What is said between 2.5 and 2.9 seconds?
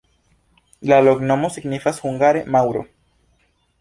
maŭro.